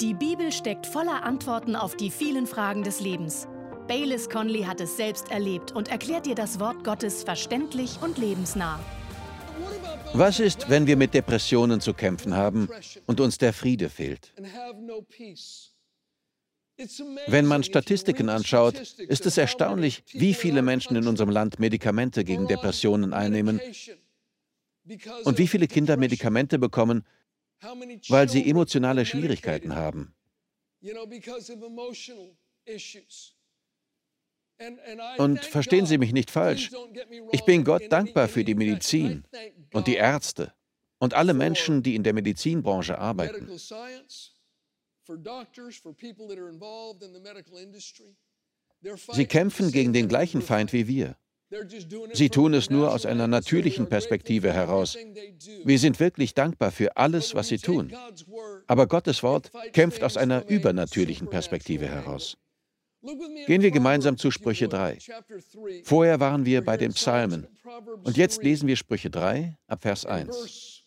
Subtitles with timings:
[0.00, 3.48] Die Bibel steckt voller Antworten auf die vielen Fragen des Lebens.
[3.88, 8.78] Baylis Conley hat es selbst erlebt und erklärt dir das Wort Gottes verständlich und lebensnah.
[10.12, 12.68] Was ist, wenn wir mit Depressionen zu kämpfen haben
[13.06, 14.34] und uns der Friede fehlt?
[17.26, 22.46] Wenn man Statistiken anschaut, ist es erstaunlich, wie viele Menschen in unserem Land Medikamente gegen
[22.48, 23.62] Depressionen einnehmen
[25.24, 27.02] und wie viele Kinder Medikamente bekommen,
[28.08, 30.14] weil sie emotionale Schwierigkeiten haben.
[35.18, 36.70] Und verstehen Sie mich nicht falsch,
[37.32, 39.24] ich bin Gott dankbar für die Medizin
[39.72, 40.54] und die Ärzte
[40.98, 43.50] und alle Menschen, die in der Medizinbranche arbeiten.
[49.12, 51.16] Sie kämpfen gegen den gleichen Feind wie wir.
[52.12, 54.96] Sie tun es nur aus einer natürlichen Perspektive heraus.
[55.64, 57.92] Wir sind wirklich dankbar für alles, was sie tun.
[58.66, 62.36] Aber Gottes Wort kämpft aus einer übernatürlichen Perspektive heraus.
[63.46, 64.98] Gehen wir gemeinsam zu Sprüche 3.
[65.84, 67.46] Vorher waren wir bei den Psalmen.
[68.02, 70.82] Und jetzt lesen wir Sprüche 3 ab Vers 1.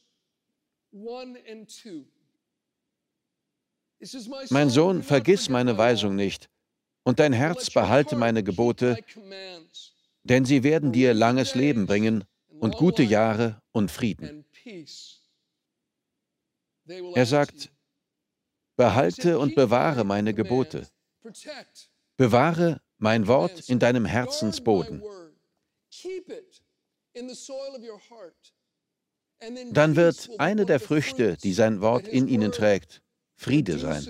[4.49, 6.49] Mein Sohn, vergiss meine Weisung nicht,
[7.03, 8.97] und dein Herz behalte meine Gebote,
[10.23, 12.23] denn sie werden dir langes Leben bringen
[12.59, 14.45] und gute Jahre und Frieden.
[17.15, 17.71] Er sagt,
[18.75, 20.87] behalte und bewahre meine Gebote.
[22.17, 25.03] Bewahre mein Wort in deinem Herzensboden.
[29.71, 33.01] Dann wird eine der Früchte, die sein Wort in ihnen trägt,
[33.35, 34.05] Friede sein.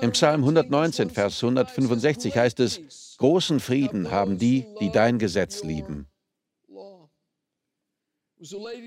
[0.00, 6.06] Im Psalm 119, Vers 165 heißt es, großen Frieden haben die, die dein Gesetz lieben.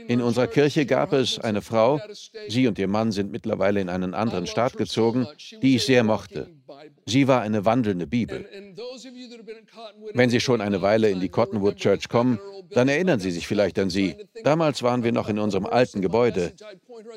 [0.08, 2.00] In unserer Kirche gab es eine Frau,
[2.47, 5.28] sie und ihr Mann sind mittlerweile in einen anderen Staat gezogen,
[5.64, 6.50] die ich sehr mochte.
[7.08, 8.47] Sie war eine wandelnde Bibel.
[10.13, 13.79] Wenn Sie schon eine Weile in die Cottonwood Church kommen, dann erinnern Sie sich vielleicht
[13.79, 14.16] an sie.
[14.44, 16.53] Damals waren wir noch in unserem alten Gebäude.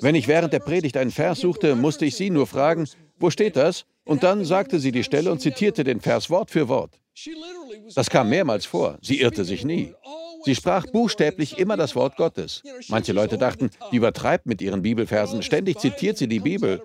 [0.01, 3.57] Wenn ich während der Predigt einen Vers suchte, musste ich sie nur fragen, wo steht
[3.57, 3.85] das?
[4.05, 6.99] Und dann sagte sie die Stelle und zitierte den Vers Wort für Wort.
[7.95, 8.99] Das kam mehrmals vor.
[9.03, 9.93] Sie irrte sich nie.
[10.45, 12.63] Sie sprach buchstäblich immer das Wort Gottes.
[12.89, 15.43] Manche Leute dachten, die übertreibt mit ihren Bibelversen.
[15.43, 16.83] Ständig zitiert sie die Bibel.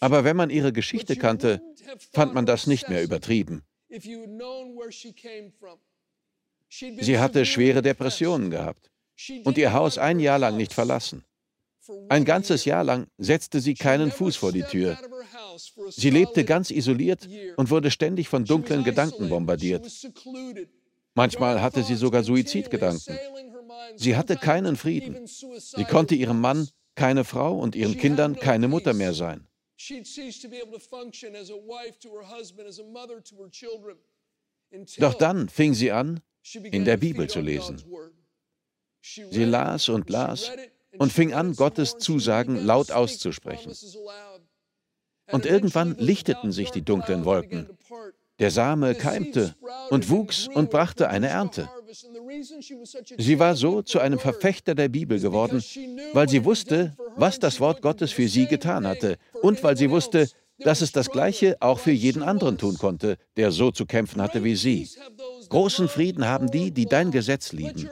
[0.00, 1.60] Aber wenn man ihre Geschichte kannte,
[2.12, 3.62] fand man das nicht mehr übertrieben.
[6.68, 8.90] Sie hatte schwere Depressionen gehabt
[9.44, 11.24] und ihr Haus ein Jahr lang nicht verlassen.
[12.08, 14.98] Ein ganzes Jahr lang setzte sie keinen Fuß vor die Tür.
[15.90, 19.86] Sie lebte ganz isoliert und wurde ständig von dunklen Gedanken bombardiert.
[21.14, 23.18] Manchmal hatte sie sogar Suizidgedanken.
[23.96, 25.26] Sie hatte keinen Frieden.
[25.26, 29.46] Sie konnte ihrem Mann keine Frau und ihren Kindern keine Mutter mehr sein.
[34.98, 36.20] Doch dann fing sie an,
[36.54, 37.82] in der Bibel zu lesen.
[39.02, 40.50] Sie las und las
[40.98, 43.72] und fing an, Gottes Zusagen laut auszusprechen.
[45.30, 47.68] Und irgendwann lichteten sich die dunklen Wolken.
[48.38, 49.54] Der Same keimte
[49.90, 51.68] und wuchs und brachte eine Ernte.
[53.18, 55.62] Sie war so zu einem Verfechter der Bibel geworden,
[56.12, 60.28] weil sie wusste, was das Wort Gottes für sie getan hatte und weil sie wusste,
[60.58, 64.44] dass es das Gleiche auch für jeden anderen tun konnte, der so zu kämpfen hatte
[64.44, 64.88] wie sie.
[65.48, 67.88] Großen Frieden haben die, die dein Gesetz lieben.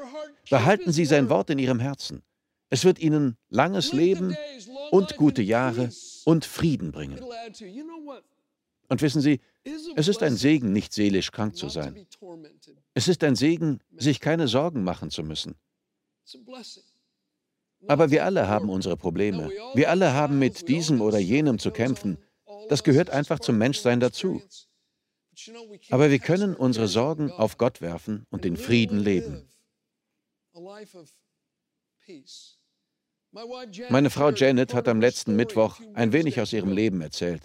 [0.48, 2.22] Behalten sie sein Wort in ihrem Herzen.
[2.70, 4.36] Es wird ihnen langes Leben
[4.90, 5.90] und gute Jahre
[6.24, 7.20] und Frieden bringen.
[8.88, 9.40] Und wissen Sie,
[9.96, 12.06] es ist ein Segen, nicht seelisch krank zu sein.
[12.94, 15.54] Es ist ein Segen, sich keine Sorgen machen zu müssen.
[17.88, 19.50] Aber wir alle haben unsere Probleme.
[19.74, 22.18] Wir alle haben mit diesem oder jenem zu kämpfen.
[22.68, 24.42] Das gehört einfach zum Menschsein dazu.
[25.90, 29.48] Aber wir können unsere Sorgen auf Gott werfen und in Frieden leben.
[33.90, 37.42] Meine Frau Janet hat am letzten Mittwoch ein wenig aus ihrem Leben erzählt.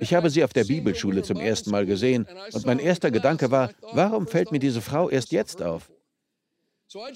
[0.00, 3.72] Ich habe sie auf der Bibelschule zum ersten Mal gesehen und mein erster Gedanke war,
[3.92, 5.90] warum fällt mir diese Frau erst jetzt auf?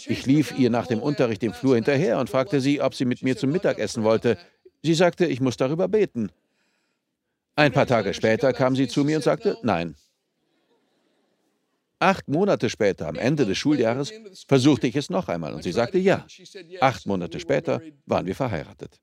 [0.07, 3.23] Ich lief ihr nach dem Unterricht im Flur hinterher und fragte sie, ob sie mit
[3.23, 4.37] mir zum Mittagessen wollte.
[4.83, 6.31] Sie sagte, ich muss darüber beten.
[7.55, 9.95] Ein paar Tage später kam sie zu mir und sagte, nein.
[12.03, 14.11] Acht Monate später, am Ende des Schuljahres,
[14.49, 16.27] versuchte ich es noch einmal und sie sagte ja.
[16.81, 18.99] Acht Monate später waren wir verheiratet.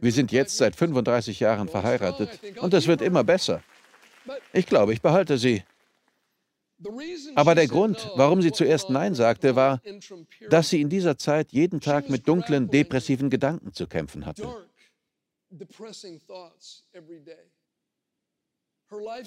[0.00, 3.62] Wir sind jetzt seit 35 Jahren verheiratet und es wird immer besser.
[4.52, 5.64] Ich glaube, ich behalte sie.
[7.34, 9.80] Aber der Grund, warum sie zuerst Nein sagte, war,
[10.50, 14.46] dass sie in dieser Zeit jeden Tag mit dunklen, depressiven Gedanken zu kämpfen hatte.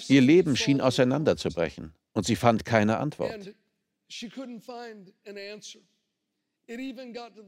[0.08, 3.54] Ihr Leben schien auseinanderzubrechen und sie fand keine Antwort.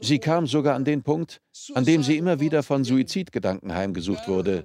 [0.01, 1.41] Sie kam sogar an den Punkt,
[1.75, 4.65] an dem sie immer wieder von Suizidgedanken heimgesucht wurde.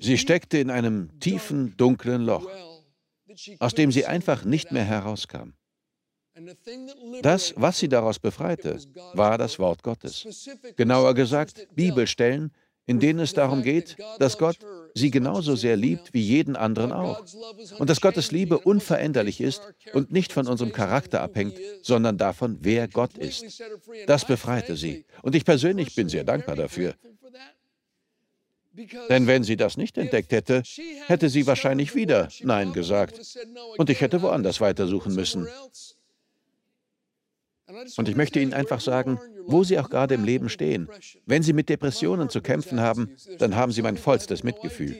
[0.00, 2.48] Sie steckte in einem tiefen, dunklen Loch,
[3.58, 5.52] aus dem sie einfach nicht mehr herauskam.
[7.22, 8.78] Das, was sie daraus befreite,
[9.14, 10.26] war das Wort Gottes.
[10.76, 12.52] Genauer gesagt, Bibelstellen,
[12.86, 14.58] in denen es darum geht, dass Gott
[14.94, 17.24] sie genauso sehr liebt wie jeden anderen auch.
[17.78, 19.62] Und dass Gottes Liebe unveränderlich ist
[19.92, 23.62] und nicht von unserem Charakter abhängt, sondern davon, wer Gott ist.
[24.06, 25.04] Das befreite sie.
[25.22, 26.94] Und ich persönlich bin sehr dankbar dafür.
[29.08, 30.62] Denn wenn sie das nicht entdeckt hätte,
[31.06, 33.20] hätte sie wahrscheinlich wieder Nein gesagt.
[33.78, 35.48] Und ich hätte woanders weitersuchen müssen.
[37.96, 40.88] Und ich möchte Ihnen einfach sagen, wo Sie auch gerade im Leben stehen,
[41.24, 44.96] wenn Sie mit Depressionen zu kämpfen haben, dann haben Sie mein vollstes Mitgefühl.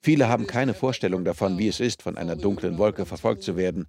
[0.00, 3.86] Viele haben keine Vorstellung davon, wie es ist, von einer dunklen Wolke verfolgt zu werden.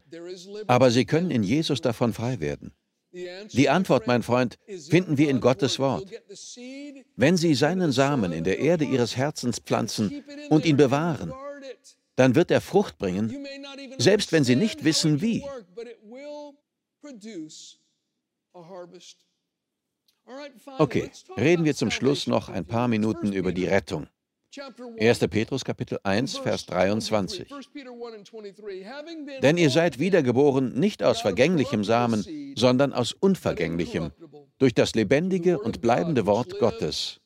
[0.65, 2.73] Aber Sie können in Jesus davon frei werden.
[3.53, 4.57] Die Antwort, mein Freund,
[4.89, 6.09] finden wir in Gottes Wort.
[7.15, 11.31] Wenn Sie seinen Samen in der Erde Ihres Herzens pflanzen und ihn bewahren,
[12.15, 13.45] dann wird er Frucht bringen,
[13.97, 15.43] selbst wenn Sie nicht wissen, wie.
[20.77, 24.07] Okay, reden wir zum Schluss noch ein paar Minuten über die Rettung.
[24.99, 25.19] 1.
[25.29, 27.49] Petrus Kapitel 1, Vers 23.
[29.41, 32.25] Denn ihr seid wiedergeboren nicht aus vergänglichem Samen,
[32.55, 34.11] sondern aus unvergänglichem,
[34.57, 37.19] durch das lebendige und bleibende Wort Gottes.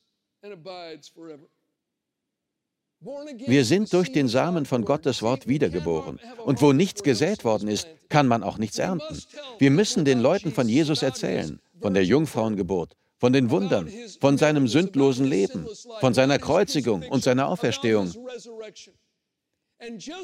[3.46, 6.20] Wir sind durch den Samen von Gottes Wort wiedergeboren.
[6.44, 9.20] Und wo nichts gesät worden ist, kann man auch nichts ernten.
[9.58, 13.88] Wir müssen den Leuten von Jesus erzählen, von der Jungfrauengeburt, von den Wundern,
[14.20, 15.66] von seinem sündlosen Leben,
[16.00, 18.12] von seiner Kreuzigung und seiner Auferstehung.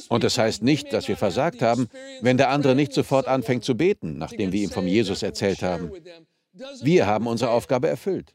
[0.09, 1.89] Und es das heißt nicht, dass wir versagt haben,
[2.21, 5.91] wenn der andere nicht sofort anfängt zu beten, nachdem wir ihm vom Jesus erzählt haben.
[6.83, 8.33] Wir haben unsere Aufgabe erfüllt.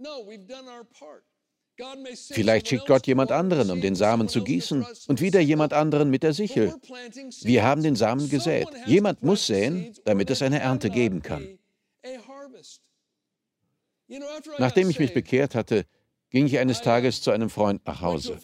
[2.30, 6.24] Vielleicht schickt Gott jemand anderen, um den Samen zu gießen, und wieder jemand anderen mit
[6.24, 6.76] der Sichel.
[7.42, 8.68] Wir haben den Samen gesät.
[8.86, 11.58] Jemand muss säen, damit es eine Ernte geben kann.
[14.60, 15.86] Nachdem ich mich bekehrt hatte,
[16.34, 18.40] ging ich eines Tages zu einem Freund nach Hause.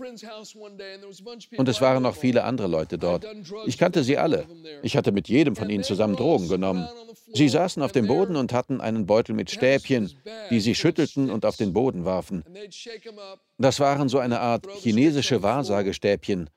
[1.58, 3.26] Und es waren noch viele andere Leute dort.
[3.66, 4.46] Ich kannte sie alle.
[4.84, 6.88] Ich hatte mit jedem von ihnen zusammen Drogen genommen.
[7.34, 10.12] Sie saßen auf dem Boden und hatten einen Beutel mit Stäbchen,
[10.52, 12.46] die sie schüttelten und auf den Boden warfen.
[13.58, 16.50] Das waren so eine Art chinesische Wahrsagestäbchen.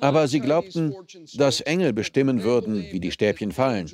[0.00, 0.94] Aber sie glaubten,
[1.34, 3.90] dass Engel bestimmen würden, wie die Stäbchen fallen.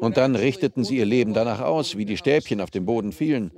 [0.00, 3.52] Und dann richteten sie ihr Leben danach aus, wie die Stäbchen auf den Boden fielen.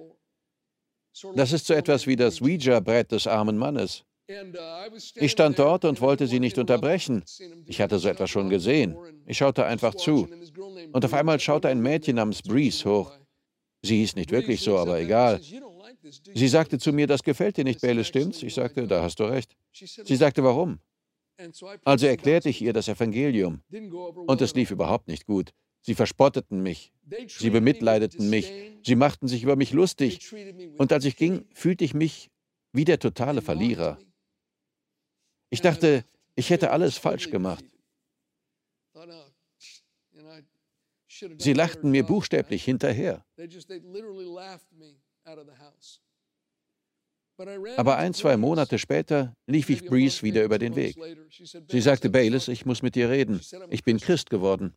[1.34, 4.04] Das ist so etwas wie das Ouija-Brett des armen Mannes.
[5.14, 7.24] Ich stand dort und wollte sie nicht unterbrechen.
[7.66, 8.96] Ich hatte so etwas schon gesehen.
[9.26, 10.28] Ich schaute einfach zu.
[10.92, 13.12] Und auf einmal schaute ein Mädchen namens Breeze hoch.
[13.82, 15.40] Sie hieß nicht wirklich so, aber egal.
[16.34, 18.42] Sie sagte zu mir, das gefällt dir nicht, Bayless, stimmt's?
[18.42, 19.56] Ich sagte, da hast du recht.
[19.72, 20.78] Sie sagte, warum?
[21.84, 23.62] Also erklärte ich ihr das Evangelium.
[24.26, 25.52] Und es lief überhaupt nicht gut.
[25.88, 26.92] Sie verspotteten mich,
[27.28, 28.52] sie bemitleideten mich,
[28.84, 30.30] sie machten sich über mich lustig.
[30.76, 32.30] Und als ich ging, fühlte ich mich
[32.74, 33.98] wie der totale Verlierer.
[35.48, 36.04] Ich dachte,
[36.34, 37.64] ich hätte alles falsch gemacht.
[41.38, 43.24] Sie lachten mir buchstäblich hinterher.
[47.78, 50.98] Aber ein, zwei Monate später lief ich Breeze wieder über den Weg.
[51.70, 53.40] Sie sagte, Bayless, ich muss mit dir reden.
[53.70, 54.74] Ich bin Christ geworden.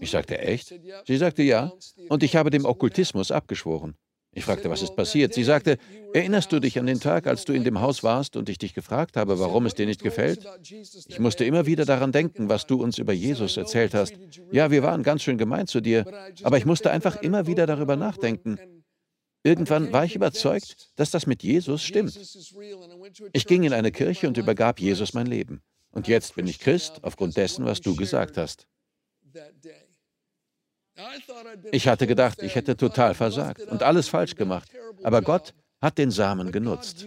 [0.00, 0.74] Ich sagte, echt?
[1.06, 1.72] Sie sagte, ja.
[2.08, 3.94] Und ich habe dem Okkultismus abgeschworen.
[4.32, 5.34] Ich fragte, was ist passiert?
[5.34, 5.76] Sie sagte,
[6.12, 8.74] erinnerst du dich an den Tag, als du in dem Haus warst und ich dich
[8.74, 10.46] gefragt habe, warum es dir nicht gefällt?
[11.08, 14.14] Ich musste immer wieder daran denken, was du uns über Jesus erzählt hast.
[14.52, 16.04] Ja, wir waren ganz schön gemein zu dir,
[16.44, 18.60] aber ich musste einfach immer wieder darüber nachdenken.
[19.42, 22.16] Irgendwann war ich überzeugt, dass das mit Jesus stimmt.
[23.32, 25.60] Ich ging in eine Kirche und übergab Jesus mein Leben.
[25.90, 28.68] Und jetzt bin ich Christ aufgrund dessen, was du gesagt hast.
[31.72, 34.70] Ich hatte gedacht, ich hätte total versagt und alles falsch gemacht,
[35.02, 37.06] aber Gott hat den Samen genutzt.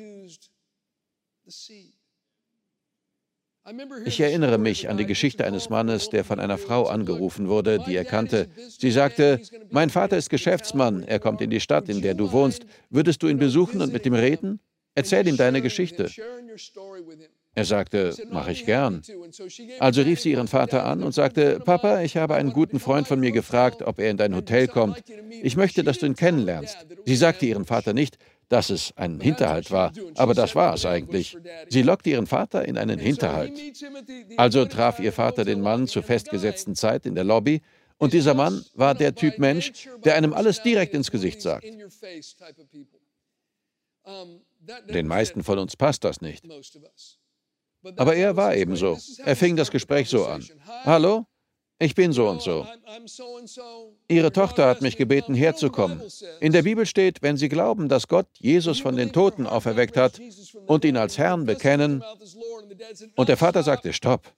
[4.05, 7.95] Ich erinnere mich an die Geschichte eines Mannes, der von einer Frau angerufen wurde, die
[7.95, 8.49] er kannte.
[8.77, 12.65] Sie sagte, mein Vater ist Geschäftsmann, er kommt in die Stadt, in der du wohnst.
[12.89, 14.59] Würdest du ihn besuchen und mit ihm reden?
[14.95, 16.09] Erzähl ihm deine Geschichte.
[17.55, 19.03] Er sagte, mache ich gern.
[19.79, 23.19] Also rief sie ihren Vater an und sagte, Papa, ich habe einen guten Freund von
[23.19, 25.03] mir gefragt, ob er in dein Hotel kommt.
[25.29, 26.77] Ich möchte, dass du ihn kennenlernst.
[27.05, 28.17] Sie sagte ihren Vater nicht,
[28.49, 31.37] dass es ein Hinterhalt war, aber das war es eigentlich.
[31.69, 33.53] Sie lockte ihren Vater in einen Hinterhalt.
[34.37, 37.61] Also traf ihr Vater den Mann zur festgesetzten Zeit in der Lobby
[37.97, 41.65] und dieser Mann war der Typ Mensch, der einem alles direkt ins Gesicht sagt.
[44.89, 46.43] Den meisten von uns passt das nicht.
[47.97, 48.97] Aber er war ebenso.
[49.25, 50.43] Er fing das Gespräch so an.
[50.85, 51.25] Hallo,
[51.79, 52.65] ich bin so und so.
[54.07, 56.01] Ihre Tochter hat mich gebeten, herzukommen.
[56.39, 60.21] In der Bibel steht, wenn Sie glauben, dass Gott Jesus von den Toten auferweckt hat
[60.67, 62.03] und ihn als Herrn bekennen.
[63.15, 64.31] Und der Vater sagte, stopp.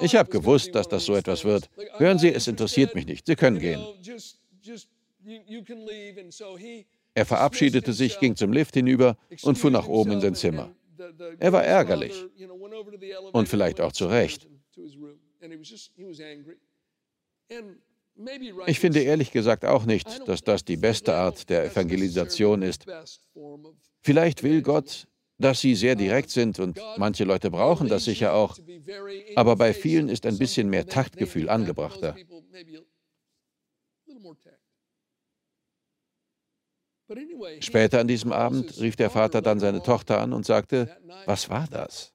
[0.00, 1.68] Ich habe gewusst, dass das so etwas wird.
[1.98, 3.26] Hören Sie, es interessiert mich nicht.
[3.26, 3.84] Sie können gehen.
[7.14, 10.70] Er verabschiedete sich, ging zum Lift hinüber und fuhr nach oben in sein Zimmer.
[11.38, 12.24] Er war ärgerlich
[13.32, 14.48] und vielleicht auch zu Recht.
[18.66, 22.86] Ich finde ehrlich gesagt auch nicht, dass das die beste Art der Evangelisation ist.
[24.02, 25.06] Vielleicht will Gott,
[25.38, 28.58] dass sie sehr direkt sind und manche Leute brauchen das sicher auch,
[29.34, 32.16] aber bei vielen ist ein bisschen mehr Taktgefühl angebrachter.
[37.60, 41.66] Später an diesem Abend rief der Vater dann seine Tochter an und sagte, was war
[41.70, 42.12] das?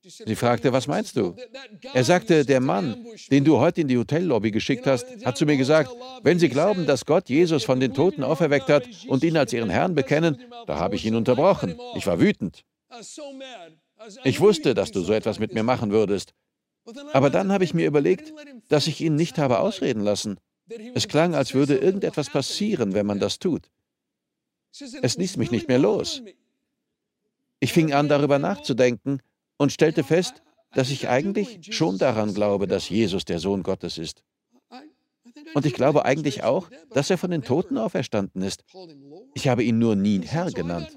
[0.00, 1.34] Sie fragte, was meinst du?
[1.92, 5.56] Er sagte, der Mann, den du heute in die Hotellobby geschickt hast, hat zu mir
[5.56, 5.90] gesagt,
[6.22, 9.70] wenn Sie glauben, dass Gott Jesus von den Toten auferweckt hat und ihn als Ihren
[9.70, 11.78] Herrn bekennen, da habe ich ihn unterbrochen.
[11.96, 12.64] Ich war wütend.
[14.24, 16.32] Ich wusste, dass du so etwas mit mir machen würdest.
[17.12, 18.32] Aber dann habe ich mir überlegt,
[18.68, 20.38] dass ich ihn nicht habe ausreden lassen.
[20.94, 23.70] Es klang, als würde irgendetwas passieren, wenn man das tut.
[25.02, 26.22] Es ließ mich nicht mehr los.
[27.60, 29.20] Ich fing an, darüber nachzudenken
[29.56, 30.42] und stellte fest,
[30.74, 34.22] dass ich eigentlich schon daran glaube, dass Jesus der Sohn Gottes ist.
[35.54, 38.64] Und ich glaube eigentlich auch, dass er von den Toten auferstanden ist.
[39.34, 40.88] Ich habe ihn nur nie Herr genannt.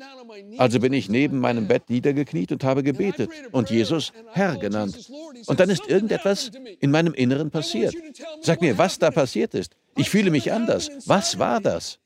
[0.57, 5.10] Also bin ich neben meinem Bett niedergekniet und habe gebetet und Jesus Herr genannt.
[5.48, 7.95] Und dann ist irgendetwas in meinem Inneren passiert.
[8.41, 9.75] Sag mir, was da passiert ist.
[9.98, 10.89] Ich fühle mich anders.
[11.05, 12.00] Was war das?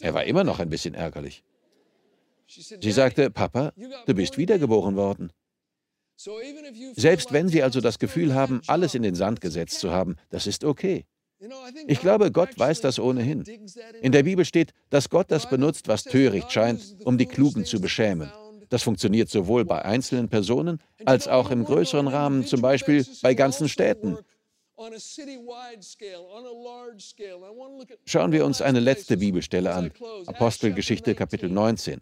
[0.00, 1.42] Er war immer noch ein bisschen ärgerlich.
[2.46, 3.72] Sie sagte, Papa,
[4.06, 5.30] du bist wiedergeboren worden.
[6.96, 10.46] Selbst wenn Sie also das Gefühl haben, alles in den Sand gesetzt zu haben, das
[10.46, 11.06] ist okay.
[11.86, 13.44] Ich glaube, Gott weiß das ohnehin.
[14.02, 17.80] In der Bibel steht, dass Gott das benutzt, was töricht scheint, um die Klugen zu
[17.80, 18.30] beschämen.
[18.68, 23.68] Das funktioniert sowohl bei einzelnen Personen als auch im größeren Rahmen, zum Beispiel bei ganzen
[23.68, 24.18] Städten.
[28.06, 29.92] Schauen wir uns eine letzte Bibelstelle an,
[30.26, 32.00] Apostelgeschichte Kapitel 19.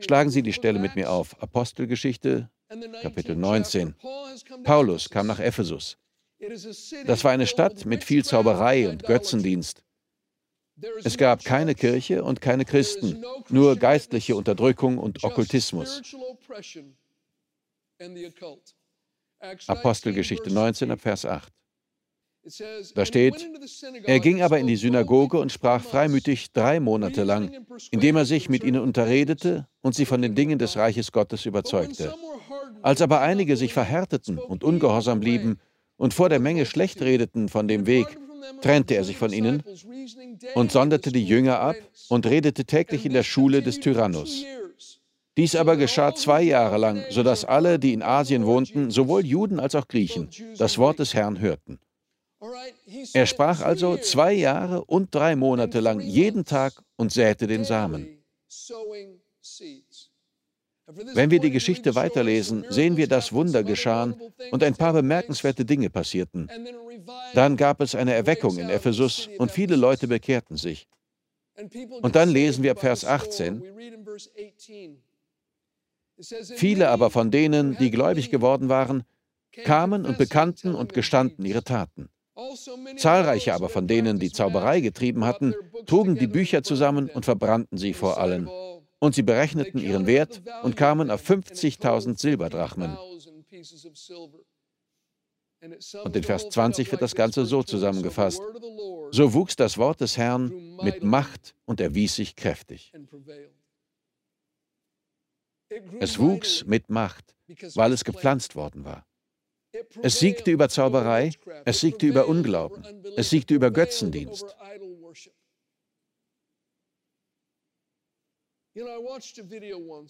[0.00, 2.48] Schlagen Sie die Stelle mit mir auf, Apostelgeschichte
[3.02, 3.94] Kapitel 19.
[4.64, 5.98] Paulus kam nach Ephesus.
[7.04, 9.84] Das war eine Stadt mit viel Zauberei und Götzendienst.
[11.04, 16.00] Es gab keine Kirche und keine Christen, nur geistliche Unterdrückung und Okkultismus.
[19.66, 21.52] Apostelgeschichte 19 Vers 8.
[22.94, 23.48] Da steht,
[24.04, 27.50] er ging aber in die Synagoge und sprach freimütig drei Monate lang,
[27.90, 32.14] indem er sich mit ihnen unterredete und sie von den Dingen des Reiches Gottes überzeugte.
[32.82, 35.58] Als aber einige sich verhärteten und ungehorsam blieben
[35.96, 38.06] und vor der Menge schlecht redeten von dem Weg,
[38.62, 39.62] trennte er sich von ihnen
[40.54, 41.76] und sonderte die Jünger ab
[42.08, 44.44] und redete täglich in der Schule des Tyrannus.
[45.36, 49.76] Dies aber geschah zwei Jahre lang, sodass alle, die in Asien wohnten, sowohl Juden als
[49.76, 51.78] auch Griechen, das Wort des Herrn hörten.
[53.14, 58.22] Er sprach also zwei Jahre und drei Monate lang jeden Tag und säte den Samen.
[61.14, 64.14] Wenn wir die Geschichte weiterlesen, sehen wir, dass Wunder geschahen
[64.50, 66.48] und ein paar bemerkenswerte Dinge passierten.
[67.34, 70.88] Dann gab es eine Erweckung in Ephesus und viele Leute bekehrten sich.
[72.02, 73.62] Und dann lesen wir ab Vers 18.
[76.56, 79.04] Viele aber von denen, die gläubig geworden waren,
[79.64, 82.08] kamen und bekannten und gestanden ihre Taten.
[82.96, 85.54] Zahlreiche aber von denen, die Zauberei getrieben hatten,
[85.86, 88.48] trugen die Bücher zusammen und verbrannten sie vor allen.
[89.00, 92.96] Und sie berechneten ihren Wert und kamen auf 50.000 Silberdrachmen.
[96.04, 98.40] Und in Vers 20 wird das Ganze so zusammengefasst.
[99.10, 102.92] So wuchs das Wort des Herrn mit Macht und erwies sich kräftig.
[106.00, 107.34] Es wuchs mit Macht,
[107.74, 109.07] weil es gepflanzt worden war.
[110.02, 111.30] Es siegte über Zauberei,
[111.64, 112.84] es siegte über Unglauben,
[113.16, 114.46] es siegte über Götzendienst.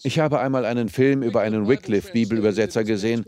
[0.03, 3.25] Ich habe einmal einen Film über einen Wycliffe-Bibelübersetzer gesehen,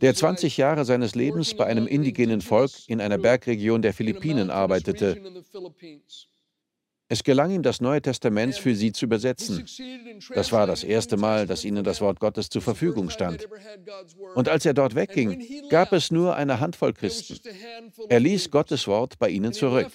[0.00, 5.16] der 20 Jahre seines Lebens bei einem indigenen Volk in einer Bergregion der Philippinen arbeitete.
[7.12, 9.66] Es gelang ihm, das Neue Testament für sie zu übersetzen.
[10.34, 13.46] Das war das erste Mal, dass ihnen das Wort Gottes zur Verfügung stand.
[14.34, 17.38] Und als er dort wegging, gab es nur eine Handvoll Christen.
[18.08, 19.92] Er ließ Gottes Wort bei ihnen zurück.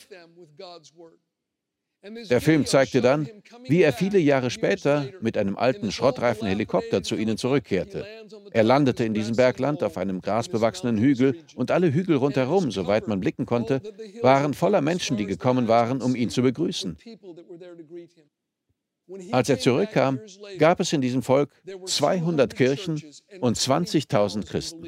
[2.04, 3.27] Der Film zeigte dann,
[3.68, 8.06] wie er viele Jahre später mit einem alten schrottreifen Helikopter zu ihnen zurückkehrte.
[8.51, 13.20] Er landete in diesem Bergland auf einem grasbewachsenen Hügel und alle Hügel rundherum, soweit man
[13.20, 13.82] blicken konnte,
[14.22, 16.98] waren voller Menschen, die gekommen waren, um ihn zu begrüßen.
[19.32, 20.20] Als er zurückkam,
[20.60, 21.50] gab es in diesem Volk
[21.86, 23.01] 200 Kirchen
[23.39, 24.86] und 20.000 Christen.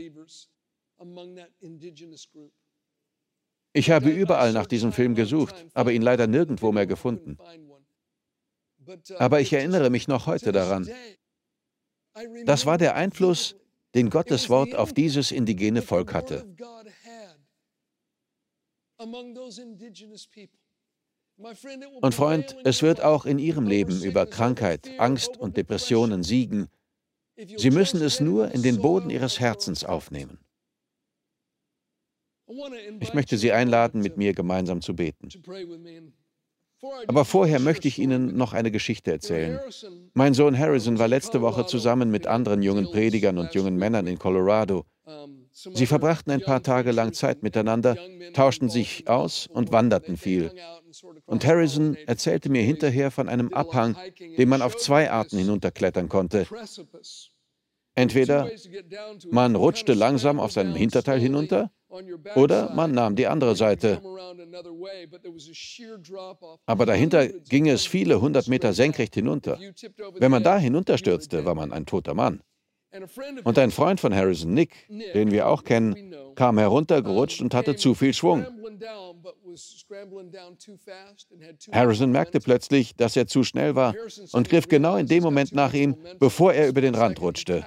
[3.79, 7.37] Ich habe überall nach diesem Film gesucht, aber ihn leider nirgendwo mehr gefunden.
[9.17, 10.89] Aber ich erinnere mich noch heute daran.
[12.43, 13.55] Das war der Einfluss,
[13.95, 16.45] den Gottes Wort auf dieses indigene Volk hatte.
[22.01, 26.67] Und Freund, es wird auch in Ihrem Leben über Krankheit, Angst und Depressionen siegen.
[27.55, 30.37] Sie müssen es nur in den Boden Ihres Herzens aufnehmen.
[32.99, 35.29] Ich möchte Sie einladen, mit mir gemeinsam zu beten.
[37.07, 39.59] Aber vorher möchte ich Ihnen noch eine Geschichte erzählen.
[40.13, 44.17] Mein Sohn Harrison war letzte Woche zusammen mit anderen jungen Predigern und jungen Männern in
[44.17, 44.85] Colorado.
[45.53, 47.97] Sie verbrachten ein paar Tage lang Zeit miteinander,
[48.33, 50.51] tauschten sich aus und wanderten viel.
[51.25, 53.95] Und Harrison erzählte mir hinterher von einem Abhang,
[54.37, 56.47] den man auf zwei Arten hinunterklettern konnte.
[57.95, 58.49] Entweder
[59.29, 61.71] man rutschte langsam auf seinem Hinterteil hinunter
[62.35, 64.01] oder man nahm die andere Seite.
[66.65, 69.59] Aber dahinter ging es viele hundert Meter senkrecht hinunter.
[70.15, 72.41] Wenn man da hinunterstürzte, war man ein toter Mann.
[73.43, 77.93] Und ein Freund von Harrison, Nick, den wir auch kennen, kam heruntergerutscht und hatte zu
[77.93, 78.45] viel Schwung.
[81.71, 83.93] Harrison merkte plötzlich, dass er zu schnell war
[84.31, 87.63] und griff genau in dem Moment nach ihm, bevor er über den Rand rutschte.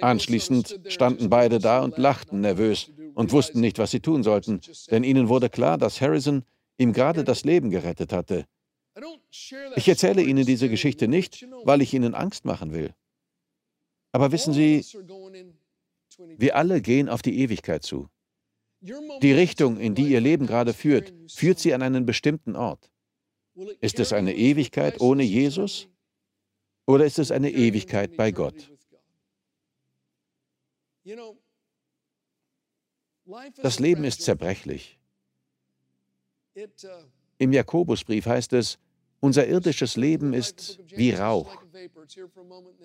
[0.00, 4.60] Anschließend standen beide da und lachten nervös und wussten nicht, was sie tun sollten,
[4.90, 6.44] denn ihnen wurde klar, dass Harrison
[6.78, 8.46] ihm gerade das Leben gerettet hatte.
[9.76, 12.94] Ich erzähle Ihnen diese Geschichte nicht, weil ich Ihnen Angst machen will.
[14.12, 14.84] Aber wissen Sie,
[16.36, 18.08] wir alle gehen auf die Ewigkeit zu.
[18.80, 22.90] Die Richtung, in die Ihr Leben gerade führt, führt Sie an einen bestimmten Ort.
[23.80, 25.88] Ist es eine Ewigkeit ohne Jesus
[26.86, 28.73] oder ist es eine Ewigkeit bei Gott?
[33.62, 34.98] Das Leben ist zerbrechlich.
[36.56, 36.66] Uh,
[37.38, 38.78] Im Jakobusbrief heißt es,
[39.24, 41.56] unser irdisches Leben ist wie Rauch.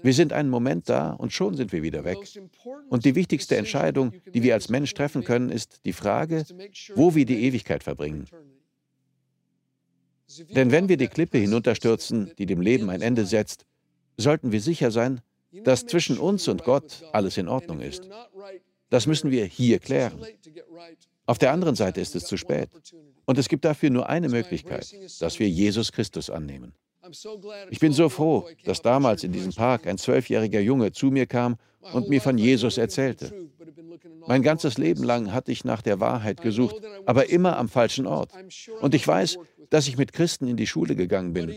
[0.02, 2.18] Wir sind einen Moment da und schon sind wir wieder weg.
[2.88, 6.46] Und die wichtigste Entscheidung, die wir als Mensch treffen können, ist die Frage,
[6.96, 8.26] wo wir die Ewigkeit verbringen.
[10.56, 13.66] Denn wenn wir die Klippe hinunterstürzen, die dem Leben ein Ende setzt,
[14.16, 18.10] sollten wir sicher sein, dass zwischen uns und Gott alles in Ordnung ist.
[18.90, 20.20] Das müssen wir hier klären.
[21.26, 22.70] Auf der anderen Seite ist es zu spät.
[23.26, 26.74] Und es gibt dafür nur eine Möglichkeit, dass wir Jesus Christus annehmen.
[27.70, 31.58] Ich bin so froh, dass damals in diesem Park ein zwölfjähriger Junge zu mir kam
[31.94, 33.50] und mir von Jesus erzählte.
[34.28, 38.32] Mein ganzes Leben lang hatte ich nach der Wahrheit gesucht, aber immer am falschen Ort.
[38.82, 39.38] Und ich weiß,
[39.70, 41.54] dass ich mit Christen in die Schule gegangen bin.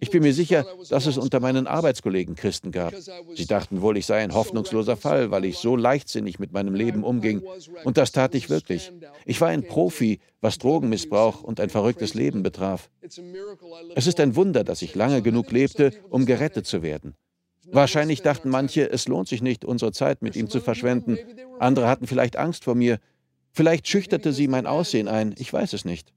[0.00, 2.94] Ich bin mir sicher, dass es unter meinen Arbeitskollegen Christen gab.
[3.34, 7.04] Sie dachten wohl, ich sei ein hoffnungsloser Fall, weil ich so leichtsinnig mit meinem Leben
[7.04, 7.42] umging.
[7.84, 8.92] Und das tat ich wirklich.
[9.26, 12.90] Ich war ein Profi, was Drogenmissbrauch und ein verrücktes Leben betraf.
[13.94, 17.14] Es ist ein Wunder, dass ich lange genug lebte, um gerettet zu werden.
[17.70, 21.18] Wahrscheinlich dachten manche, es lohnt sich nicht, unsere Zeit mit ihm zu verschwenden.
[21.58, 22.98] Andere hatten vielleicht Angst vor mir.
[23.52, 25.34] Vielleicht schüchterte sie mein Aussehen ein.
[25.38, 26.12] Ich weiß es nicht.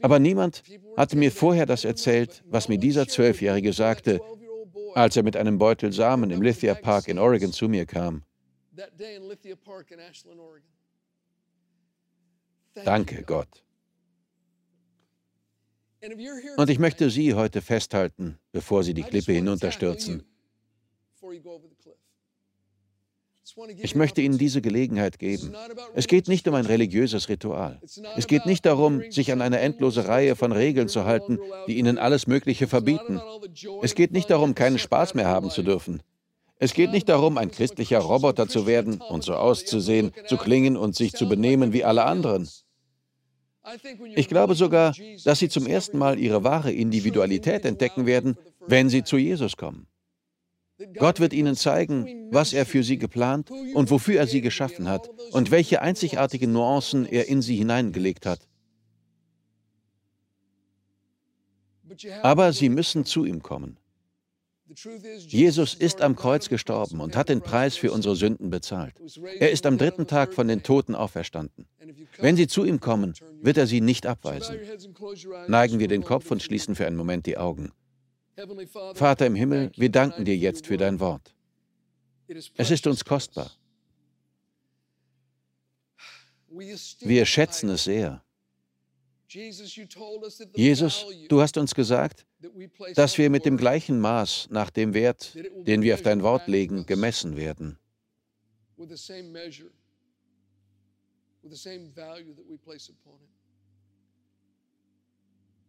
[0.00, 0.62] Aber niemand
[0.96, 4.20] hatte mir vorher das erzählt, was mir dieser Zwölfjährige sagte,
[4.94, 8.22] als er mit einem Beutel Samen im Lithia Park in Oregon zu mir kam.
[12.84, 13.64] Danke, Gott.
[16.56, 20.24] Und ich möchte Sie heute festhalten, bevor Sie die Klippe hinunterstürzen.
[23.78, 25.54] Ich möchte Ihnen diese Gelegenheit geben.
[25.94, 27.80] Es geht nicht um ein religiöses Ritual.
[28.16, 31.96] Es geht nicht darum, sich an eine endlose Reihe von Regeln zu halten, die Ihnen
[31.96, 33.20] alles Mögliche verbieten.
[33.82, 36.02] Es geht nicht darum, keinen Spaß mehr haben zu dürfen.
[36.58, 40.94] Es geht nicht darum, ein christlicher Roboter zu werden und so auszusehen, zu klingen und
[40.94, 42.48] sich zu benehmen wie alle anderen.
[44.14, 49.02] Ich glaube sogar, dass sie zum ersten Mal ihre wahre Individualität entdecken werden, wenn sie
[49.02, 49.86] zu Jesus kommen.
[50.98, 55.08] Gott wird ihnen zeigen, was er für sie geplant und wofür er sie geschaffen hat
[55.32, 58.40] und welche einzigartigen Nuancen er in sie hineingelegt hat.
[62.22, 63.78] Aber sie müssen zu ihm kommen.
[65.18, 69.00] Jesus ist am Kreuz gestorben und hat den Preis für unsere Sünden bezahlt.
[69.38, 71.66] Er ist am dritten Tag von den Toten auferstanden.
[72.18, 74.56] Wenn Sie zu ihm kommen, wird er Sie nicht abweisen.
[75.46, 77.72] Neigen wir den Kopf und schließen für einen Moment die Augen.
[78.94, 81.34] Vater im Himmel, wir danken dir jetzt für dein Wort.
[82.28, 83.50] Es ist uns kostbar.
[86.48, 88.22] Wir schätzen es sehr.
[89.28, 92.26] Jesus, du hast uns gesagt,
[92.94, 95.34] dass wir mit dem gleichen Maß nach dem Wert,
[95.66, 97.78] den wir auf dein Wort legen, gemessen werden.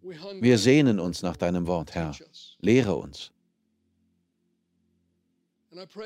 [0.02, 2.16] Wir sehnen uns nach deinem Wort, Herr.
[2.60, 3.32] Lehre uns.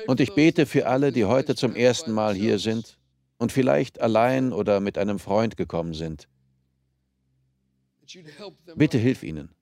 [0.06, 2.98] Und ich bete für alle, die heute zum ersten Mal hier sind
[3.38, 6.28] und vielleicht allein oder mit einem Freund gekommen sind.
[8.76, 9.54] Bitte hilf ihnen.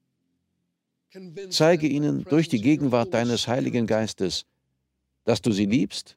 [1.50, 4.46] Zeige ihnen durch die Gegenwart deines Heiligen Geistes,
[5.24, 6.16] dass du sie liebst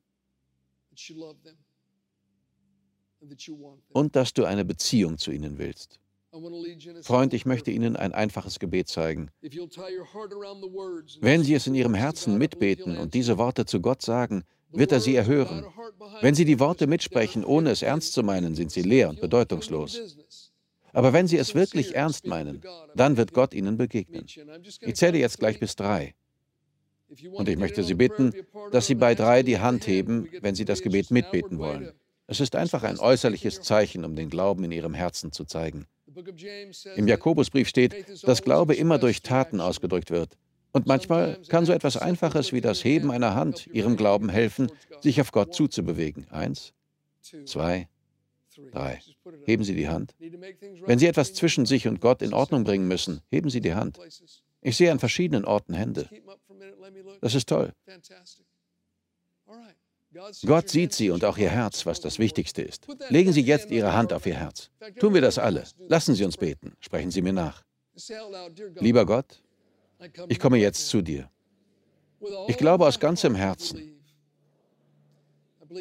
[3.91, 5.99] und dass du eine Beziehung zu ihnen willst.
[7.03, 9.29] Freund, ich möchte Ihnen ein einfaches Gebet zeigen.
[11.21, 14.43] Wenn Sie es in Ihrem Herzen mitbeten und diese Worte zu Gott sagen,
[14.73, 15.65] wird er sie erhören.
[16.21, 20.17] Wenn Sie die Worte mitsprechen, ohne es ernst zu meinen, sind sie leer und bedeutungslos.
[20.91, 22.61] Aber wenn Sie es wirklich ernst meinen,
[22.95, 24.25] dann wird Gott Ihnen begegnen.
[24.81, 26.13] Ich zähle jetzt gleich bis drei.
[27.31, 28.33] Und ich möchte Sie bitten,
[28.71, 31.91] dass Sie bei drei die Hand heben, wenn Sie das Gebet mitbeten wollen.
[32.27, 35.85] Es ist einfach ein äußerliches Zeichen, um den Glauben in Ihrem Herzen zu zeigen.
[36.95, 40.37] Im Jakobusbrief steht, dass Glaube immer durch Taten ausgedrückt wird.
[40.71, 44.71] Und manchmal kann so etwas Einfaches wie das Heben einer Hand Ihrem Glauben helfen,
[45.01, 46.25] sich auf Gott zuzubewegen.
[46.31, 46.73] Eins,
[47.45, 47.87] zwei,
[48.71, 48.99] Drei.
[49.45, 50.15] Heben Sie die Hand.
[50.85, 53.99] Wenn Sie etwas zwischen sich und Gott in Ordnung bringen müssen, heben Sie die Hand.
[54.61, 56.07] Ich sehe an verschiedenen Orten Hände.
[57.21, 57.73] Das ist toll.
[60.45, 62.87] Gott sieht Sie und auch Ihr Herz, was das Wichtigste ist.
[63.09, 64.69] Legen Sie jetzt Ihre Hand auf Ihr Herz.
[64.99, 65.63] Tun wir das alle.
[65.87, 66.73] Lassen Sie uns beten.
[66.79, 67.63] Sprechen Sie mir nach.
[68.75, 69.41] Lieber Gott,
[70.27, 71.29] ich komme jetzt zu dir.
[72.47, 73.99] Ich glaube aus ganzem Herzen.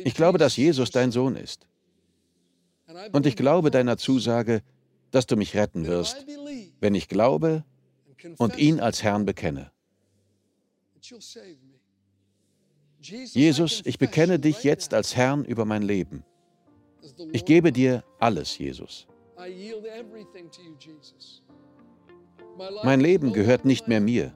[0.05, 1.67] Ich glaube, dass Jesus dein Sohn ist.
[3.13, 4.63] Und ich glaube deiner Zusage,
[5.11, 6.27] dass du mich retten wirst,
[6.81, 7.65] wenn ich glaube
[8.39, 9.71] und ihn als Herrn bekenne.
[13.03, 16.25] Jesus, ich bekenne dich jetzt als Herrn über mein Leben.
[17.33, 19.07] Ich gebe dir alles, Jesus.
[22.85, 24.33] Mein Leben gehört nicht mehr mir.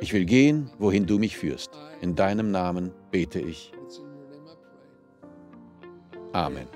[0.00, 1.70] Ich will gehen, wohin du mich führst.
[2.00, 3.72] In deinem Namen bete ich.
[6.32, 6.75] Amen.